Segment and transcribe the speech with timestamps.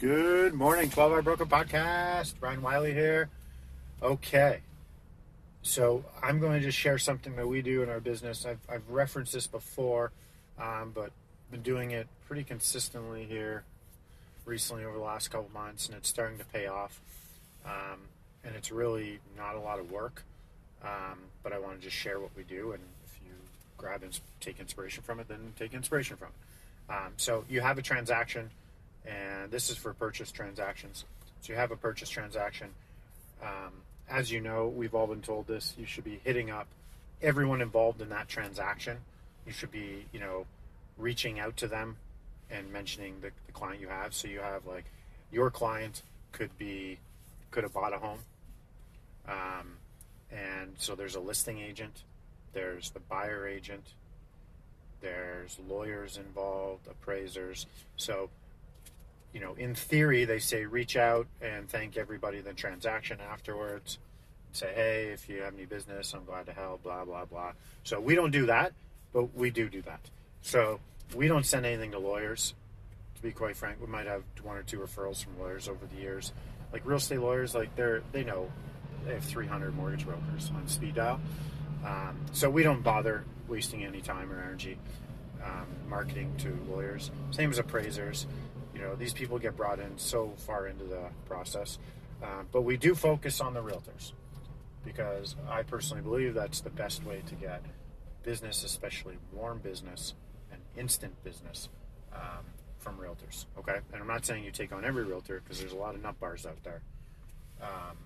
[0.00, 2.34] Good morning, 12 Hour Broker Podcast.
[2.40, 3.28] Ryan Wiley here.
[4.02, 4.58] Okay.
[5.62, 8.44] So I'm going to just share something that we do in our business.
[8.44, 10.10] I've, I've referenced this before,
[10.58, 11.12] um, but
[11.52, 13.62] been doing it pretty consistently here
[14.44, 17.00] recently over the last couple months, and it's starting to pay off.
[17.64, 18.00] Um,
[18.42, 20.24] and it's really not a lot of work,
[20.82, 22.72] um, but I want to just share what we do.
[22.72, 23.32] And if you
[23.78, 26.92] grab and take inspiration from it, then take inspiration from it.
[26.92, 28.50] Um, so you have a transaction
[29.04, 31.04] and this is for purchase transactions.
[31.40, 32.68] So you have a purchase transaction.
[33.42, 33.72] Um,
[34.08, 35.74] as you know, we've all been told this.
[35.78, 36.66] You should be hitting up
[37.22, 38.98] everyone involved in that transaction.
[39.46, 40.46] You should be, you know,
[40.96, 41.96] reaching out to them
[42.50, 44.14] and mentioning the, the client you have.
[44.14, 44.84] So you have like
[45.32, 46.02] your client
[46.32, 46.98] could be
[47.50, 48.18] could have bought a home,
[49.28, 49.76] um,
[50.32, 52.02] and so there's a listing agent,
[52.52, 53.84] there's the buyer agent,
[55.00, 57.66] there's lawyers involved, appraisers.
[57.96, 58.28] So
[59.34, 63.98] you know, in theory, they say reach out and thank everybody in the transaction afterwards.
[64.52, 67.52] Say, hey, if you have any business, I'm glad to help, blah, blah, blah.
[67.82, 68.72] So we don't do that,
[69.12, 70.08] but we do do that.
[70.42, 70.78] So
[71.16, 72.54] we don't send anything to lawyers,
[73.16, 73.80] to be quite frank.
[73.80, 76.32] We might have one or two referrals from lawyers over the years.
[76.72, 78.52] Like real estate lawyers, like they're, they know
[79.04, 81.20] they have 300 mortgage brokers on speed dial.
[81.84, 84.78] Um, so we don't bother wasting any time or energy
[85.44, 87.10] um, marketing to lawyers.
[87.32, 88.26] Same as appraisers.
[88.74, 91.78] You know, these people get brought in so far into the process.
[92.22, 94.12] Uh, but we do focus on the realtors
[94.84, 97.62] because I personally believe that's the best way to get
[98.22, 100.14] business, especially warm business
[100.50, 101.68] and instant business
[102.12, 102.44] um,
[102.78, 103.46] from realtors.
[103.58, 103.78] Okay.
[103.92, 106.18] And I'm not saying you take on every realtor because there's a lot of nut
[106.18, 106.82] bars out there.
[107.62, 107.96] Um,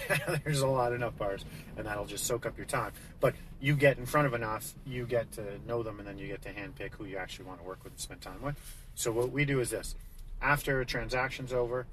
[0.44, 1.44] there's a lot of enough bars,
[1.76, 2.92] and that'll just soak up your time.
[3.20, 6.26] But you get in front of enough, you get to know them, and then you
[6.26, 8.56] get to handpick who you actually want to work with and spend time with.
[8.94, 9.94] So what we do is this:
[10.40, 11.86] after a transaction's over,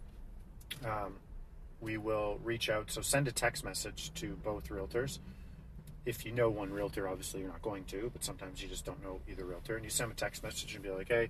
[0.85, 1.15] um,
[1.81, 2.91] we will reach out.
[2.91, 5.19] So send a text message to both realtors.
[6.05, 9.03] If you know one realtor, obviously you're not going to, but sometimes you just don't
[9.03, 11.29] know either realtor, and you send a text message and be like, "Hey,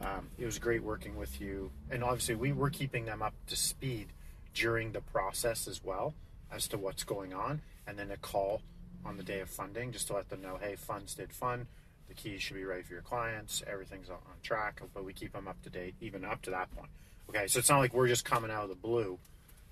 [0.00, 3.56] um, it was great working with you." And obviously, we were keeping them up to
[3.56, 4.08] speed
[4.54, 6.14] during the process as well
[6.50, 8.62] as to what's going on, and then a call
[9.04, 11.66] on the day of funding just to let them know, "Hey, funds did fund
[12.12, 13.62] the keys should be ready for your clients.
[13.66, 16.90] Everything's on, track, but we keep them up to date even up to that point.
[17.30, 19.18] Okay, so it's not like we're just coming out of the blue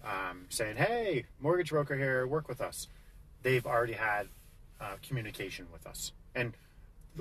[0.04, 2.88] um, saying, "Hey, mortgage broker here, work with us."
[3.42, 4.28] They've already had
[4.80, 6.54] uh, communication with us, and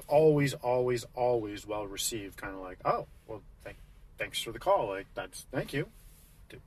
[0.08, 2.38] always, always, always well received.
[2.38, 3.78] Kind of like, "Oh, well, thank,
[4.18, 4.88] thanks for the call.
[4.88, 5.88] Like, that's thank you."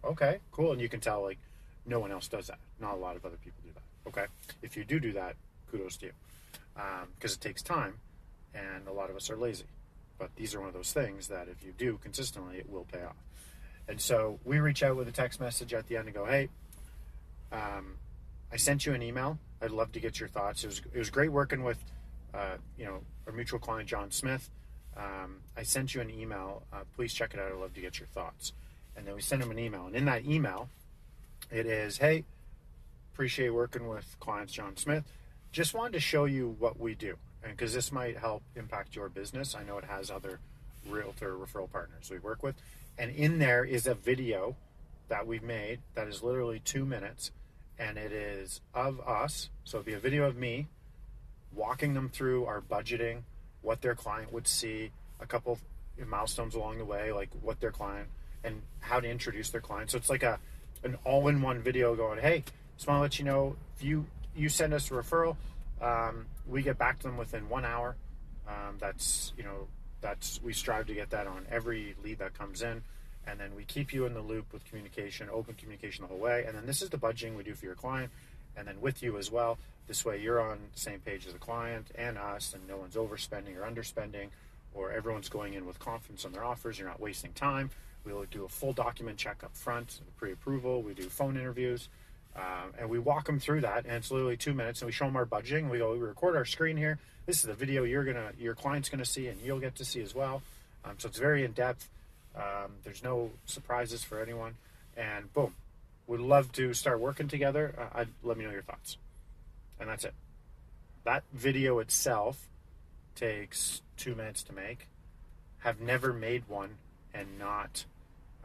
[0.04, 0.72] Okay, cool.
[0.72, 1.38] And you can tell like
[1.86, 2.58] no one else does that.
[2.80, 4.08] Not a lot of other people do that.
[4.08, 4.26] Okay,
[4.62, 5.36] if you do do that,
[5.70, 6.12] kudos to you
[6.74, 7.94] because um, it takes time
[8.54, 9.64] and a lot of us are lazy.
[10.18, 13.02] But these are one of those things that if you do consistently, it will pay
[13.02, 13.16] off.
[13.88, 16.48] And so we reach out with a text message at the end and go, hey,
[17.50, 17.96] um,
[18.52, 19.38] I sent you an email.
[19.60, 20.64] I'd love to get your thoughts.
[20.64, 21.82] It was, it was great working with,
[22.34, 24.48] uh, you know, our mutual client, John Smith.
[24.96, 26.62] Um, I sent you an email.
[26.72, 27.50] Uh, please check it out.
[27.50, 28.52] I'd love to get your thoughts.
[28.96, 29.86] And then we send them an email.
[29.86, 30.68] And in that email,
[31.50, 32.24] it is, hey,
[33.12, 35.04] appreciate working with clients John Smith.
[35.50, 39.08] Just wanted to show you what we do and because this might help impact your
[39.08, 39.54] business.
[39.54, 40.38] I know it has other
[40.88, 42.54] realtor referral partners we work with,
[42.98, 44.56] and in there is a video
[45.08, 47.30] that we've made that is literally two minutes,
[47.78, 49.50] and it is of us.
[49.64, 50.68] So it'd be a video of me
[51.54, 53.22] walking them through our budgeting,
[53.60, 55.58] what their client would see, a couple
[56.06, 58.08] milestones along the way, like what their client
[58.44, 59.90] and how to introduce their client.
[59.90, 60.38] So it's like a
[60.84, 62.42] an all-in-one video going, hey,
[62.76, 65.36] just want to let you know if you you send us a referral,
[65.80, 67.96] um, we get back to them within one hour.
[68.48, 69.68] Um, that's you know
[70.00, 72.82] that's we strive to get that on every lead that comes in,
[73.26, 76.44] and then we keep you in the loop with communication, open communication the whole way.
[76.46, 78.10] And then this is the budgeting we do for your client,
[78.56, 79.58] and then with you as well.
[79.88, 82.94] This way, you're on the same page as the client and us, and no one's
[82.94, 84.28] overspending or underspending,
[84.74, 86.78] or everyone's going in with confidence on their offers.
[86.78, 87.70] You're not wasting time.
[88.04, 90.82] We'll do a full document check up front, pre-approval.
[90.82, 91.88] We do phone interviews.
[92.34, 94.80] Um, and we walk them through that, and it's literally two minutes.
[94.80, 95.68] And we show them our budgeting.
[95.68, 96.98] We go, we record our screen here.
[97.26, 100.00] This is the video you're gonna, your client's gonna see, and you'll get to see
[100.02, 100.42] as well.
[100.84, 101.88] Um, so it's very in depth.
[102.34, 104.54] Um, there's no surprises for anyone,
[104.96, 105.54] and boom,
[106.06, 107.74] would love to start working together.
[107.78, 108.96] Uh, I'd let me know your thoughts,
[109.78, 110.14] and that's it.
[111.04, 112.48] That video itself
[113.14, 114.88] takes two minutes to make.
[115.58, 116.78] Have never made one
[117.12, 117.84] and not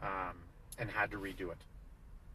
[0.02, 0.36] um,
[0.78, 1.58] and had to redo it.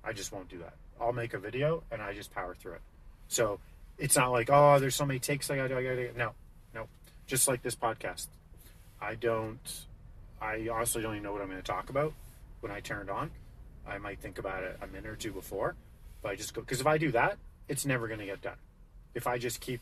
[0.03, 0.73] I just won't do that.
[0.99, 2.81] I'll make a video and I just power through it.
[3.27, 3.59] So
[3.97, 6.17] it's not like oh, there's so many takes I gotta, I gotta.
[6.17, 6.31] No,
[6.73, 6.87] no.
[7.25, 8.27] Just like this podcast,
[9.01, 9.85] I don't.
[10.41, 12.13] I honestly don't even know what I'm going to talk about
[12.59, 13.31] when I turn it on.
[13.87, 15.75] I might think about it a minute or two before,
[16.21, 17.37] but I just go because if I do that,
[17.67, 18.57] it's never going to get done.
[19.13, 19.79] If I just keep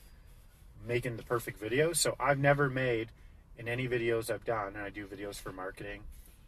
[0.88, 3.10] making the perfect video, so I've never made
[3.58, 6.02] in any videos I've done, and I do videos for marketing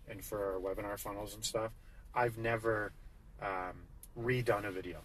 [0.10, 1.72] and for our webinar funnels and stuff.
[2.14, 2.92] I've never
[3.42, 3.88] um,
[4.20, 5.00] redone a video,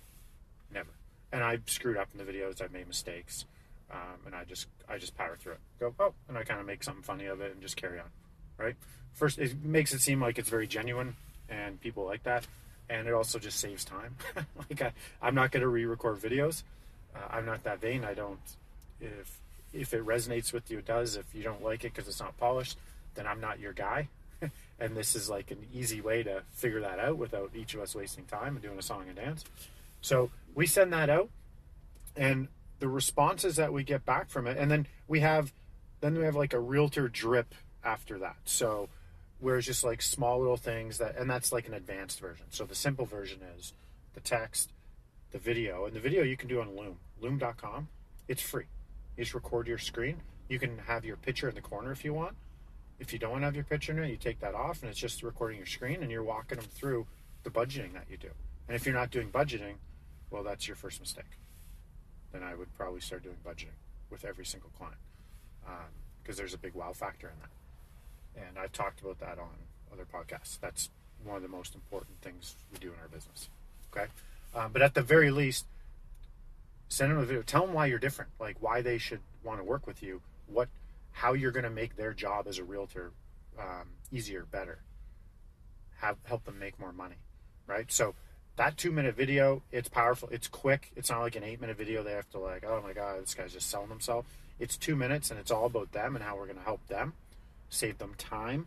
[0.73, 0.91] never.
[1.33, 2.61] And I've screwed up in the videos.
[2.63, 3.45] I've made mistakes,
[3.91, 5.61] um, and I just I just power through it.
[5.81, 8.07] Go oh, and I kind of make something funny of it and just carry on.
[8.57, 8.77] Right.
[9.13, 11.17] First, it makes it seem like it's very genuine
[11.49, 12.47] and people like that.
[12.91, 14.17] And it also just saves time.
[14.71, 16.63] like I, I'm not going to re-record videos.
[17.15, 18.05] Uh, I'm not that vain.
[18.05, 18.41] I don't.
[19.01, 19.39] If
[19.73, 21.17] if it resonates with you, it does.
[21.17, 22.79] If you don't like it because it's not polished,
[23.15, 24.09] then I'm not your guy.
[24.81, 27.95] and this is like an easy way to figure that out without each of us
[27.95, 29.45] wasting time and doing a song and dance.
[30.01, 31.29] So we send that out,
[32.17, 32.49] and
[32.79, 35.53] the responses that we get back from it, and then we have,
[36.01, 37.55] then we have like a realtor drip
[37.85, 38.37] after that.
[38.45, 38.89] So
[39.41, 42.47] where it's just like small little things that, and that's like an advanced version.
[42.51, 43.73] So the simple version is
[44.15, 44.73] the text,
[45.31, 47.89] the video, and the video you can do on Loom, loom.com.
[48.27, 48.67] It's free.
[49.17, 50.21] You just record your screen.
[50.49, 52.35] You can have your picture in the corner if you want.
[52.99, 55.23] If you don't have your picture in it, you take that off and it's just
[55.23, 57.07] recording your screen and you're walking them through
[57.45, 58.31] the budgeting that you do.
[58.67, 59.75] And if you're not doing budgeting,
[60.31, 61.39] well, that's your first mistake.
[62.33, 63.79] Then I would probably start doing budgeting
[64.11, 65.01] with every single client
[66.23, 67.51] because um, there's a big wow factor in that
[68.47, 69.51] and I've talked about that on
[69.93, 70.59] other podcasts.
[70.61, 70.91] That's
[71.25, 73.49] one of the most important things we do in our business.
[73.93, 74.07] Okay,
[74.55, 75.67] um, but at the very least,
[76.89, 77.43] send them a video.
[77.43, 80.69] Tell them why you're different, like why they should want to work with you, what,
[81.19, 83.13] how you're going to make their job as a realtor
[83.59, 84.79] um, easier, better.
[85.97, 87.17] Have help them make more money,
[87.67, 87.91] right?
[87.91, 88.15] So
[88.55, 90.29] that two minute video, it's powerful.
[90.31, 90.93] It's quick.
[90.95, 92.05] It's not like an eight minute video.
[92.05, 94.27] They have to like, oh my god, this guy's just selling himself.
[94.61, 97.15] It's two minutes, and it's all about them and how we're going to help them
[97.69, 98.67] save them time,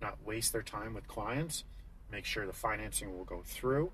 [0.00, 1.64] not waste their time with clients,
[2.10, 3.90] make sure the financing will go through,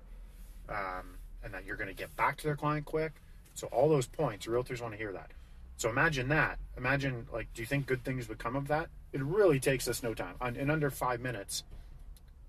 [0.69, 3.13] um, and that you're going to get back to their client quick.
[3.55, 5.31] So all those points, realtors want to hear that.
[5.79, 6.59] So imagine that.
[6.77, 8.89] Imagine like, do you think good things would come of that?
[9.13, 10.35] It really takes us no time.
[10.57, 11.63] In under five minutes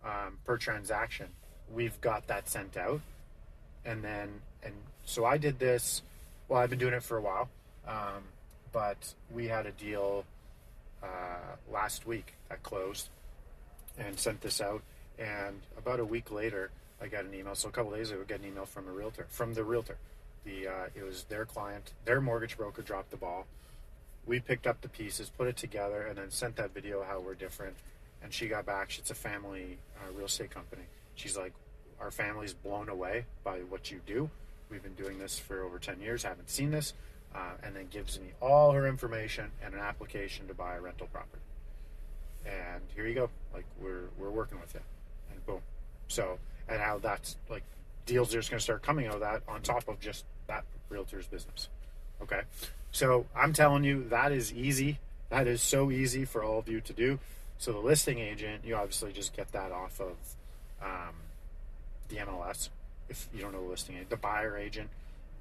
[0.05, 1.29] um, per transaction,
[1.73, 3.01] we've got that sent out,
[3.85, 4.75] and then and
[5.05, 6.03] so I did this.
[6.49, 7.49] Well, I've been doing it for a while,
[7.87, 8.25] um,
[8.73, 10.25] but we had a deal
[11.01, 13.11] uh, last week that closed
[13.97, 14.83] and sent this out.
[15.21, 17.55] And about a week later, I got an email.
[17.55, 19.99] So a couple days ago, I got an email from a realtor, from the realtor.
[20.45, 23.47] The uh, it was their client, their mortgage broker dropped the ball.
[24.27, 27.35] We picked up the pieces, put it together, and then sent that video how we're
[27.35, 27.77] different.
[28.23, 28.99] And she got back.
[28.99, 30.83] It's a family uh, real estate company.
[31.15, 31.53] She's like,
[32.01, 34.31] our family's blown away by what you do.
[34.71, 36.93] We've been doing this for over 10 years, haven't seen this
[37.35, 41.09] uh, and then gives me all her information and an application to buy a rental
[41.13, 41.43] property.
[42.45, 43.31] And here you go.
[43.53, 44.81] Like we're we're working with you,
[45.31, 45.61] and boom.
[46.09, 47.63] So and how that's like
[48.11, 50.65] deals are just going to start coming out of that on top of just that
[50.89, 51.69] realtor's business.
[52.21, 52.41] Okay,
[52.91, 54.99] so I'm telling you that is easy.
[55.31, 57.21] That is so easy for all of you to do.
[57.59, 60.17] So the listing agent, you obviously just get that off of
[60.83, 61.15] um,
[62.09, 62.69] the MLS.
[63.09, 64.91] If you don't know the listing agent, the buyer agent,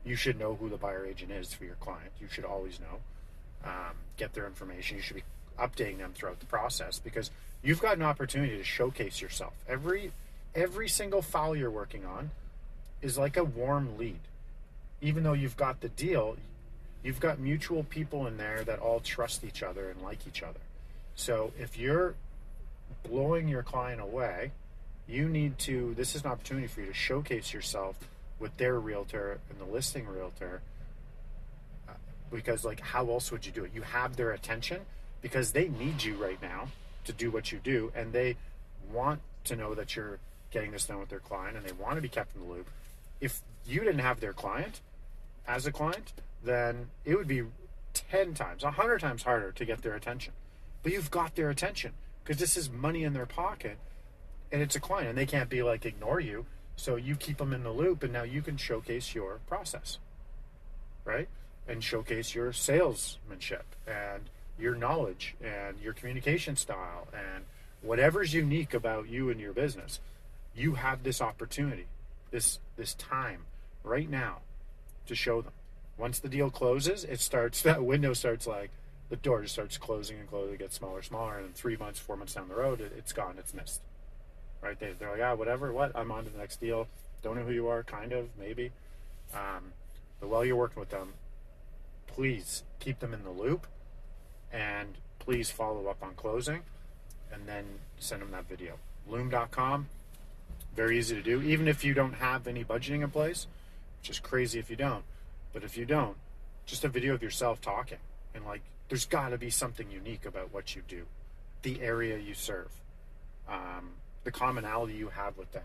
[0.06, 2.12] you should know who the buyer agent is for your client.
[2.22, 3.00] You should always know.
[3.66, 4.98] Um, get their information.
[4.98, 5.24] You should be
[5.60, 9.54] updating them throughout the process because you've got an opportunity to showcase yourself.
[9.68, 10.12] Every
[10.56, 12.32] every single file you're working on
[13.02, 14.20] is like a warm lead.
[15.02, 16.38] Even though you've got the deal,
[17.04, 20.60] you've got mutual people in there that all trust each other and like each other.
[21.16, 22.16] So if you're
[23.04, 24.52] blowing your client away,
[25.10, 27.98] you need to this is an opportunity for you to showcase yourself
[28.40, 30.62] with their realtor and the listing realtor
[31.90, 31.94] uh,
[32.32, 34.80] because like how else would you do it you have their attention
[35.22, 36.68] because they need you right now
[37.06, 38.36] to do what you do and they
[38.94, 40.20] want to know that you're
[40.52, 42.70] getting this done with their client and they want to be kept in the loop
[43.20, 44.82] if you didn't have their client
[45.48, 47.44] as a client then it would be
[47.94, 50.34] 10 times 100 times harder to get their attention.
[50.84, 53.78] But you've got their attention because this is money in their pocket
[54.52, 56.46] and it's a client and they can't be like ignore you.
[56.76, 60.00] So you keep them in the loop, and now you can showcase your process,
[61.04, 61.28] right?
[61.68, 67.44] And showcase your salesmanship and your knowledge and your communication style and
[67.82, 70.00] whatever's unique about you and your business,
[70.56, 71.88] you have this opportunity,
[72.32, 73.46] this this time
[73.84, 74.40] right now
[75.08, 75.54] to show them.
[75.98, 78.72] Once the deal closes, it starts that window starts like
[79.10, 82.16] the door just starts closing and closing, it gets smaller, smaller, and three months, four
[82.16, 83.82] months down the road, it, it's gone, it's missed.
[84.62, 84.80] Right?
[84.80, 85.92] They, they're like, ah, whatever, what?
[85.96, 86.88] I'm on to the next deal.
[87.24, 88.72] Don't know who you are, kind of, maybe.
[89.34, 89.74] Um,
[90.20, 91.14] but while you're working with them,
[92.08, 93.66] please keep them in the loop
[94.52, 96.62] and please follow up on closing
[97.32, 97.66] and then
[98.00, 98.76] send them that video.
[99.08, 99.88] Loom.com,
[100.76, 101.42] very easy to do.
[101.42, 103.48] Even if you don't have any budgeting in place,
[104.00, 105.04] which is crazy if you don't.
[105.54, 106.16] But if you don't,
[106.66, 107.98] just a video of yourself talking
[108.34, 111.06] and like, there's got to be something unique about what you do,
[111.62, 112.72] the area you serve,
[113.48, 113.92] um,
[114.24, 115.64] the commonality you have with them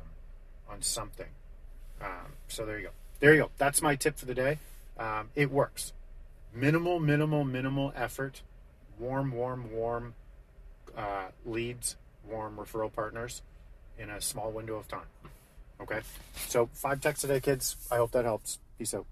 [0.68, 1.28] on something.
[2.00, 2.90] Um, so there you go.
[3.20, 3.50] There you go.
[3.56, 4.58] That's my tip for the day.
[4.98, 5.92] Um, it works.
[6.54, 8.42] Minimal, minimal, minimal effort.
[8.98, 10.14] Warm, warm, warm
[10.96, 11.96] uh, leads,
[12.28, 13.42] warm referral partners
[13.98, 15.06] in a small window of time.
[15.80, 16.00] Okay.
[16.48, 17.76] So five texts a day, kids.
[17.90, 18.58] I hope that helps.
[18.78, 19.06] Peace out.